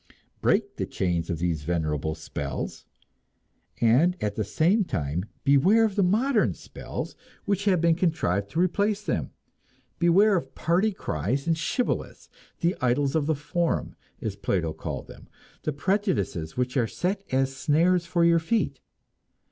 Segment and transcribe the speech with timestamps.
[0.41, 2.87] Break the chains of these venerable spells;
[3.79, 7.13] and at the same time beware of the modern spells
[7.45, 9.29] which have been contrived to replace them!
[9.99, 12.29] Beware of party cries and shibboleths,
[12.61, 15.27] the idols of the forum, as Plato called them,
[15.61, 18.79] the prejudices which are set as snares for your feet.